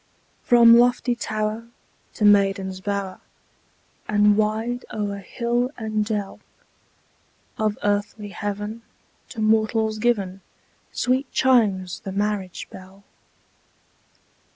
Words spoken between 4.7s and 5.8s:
o'er hill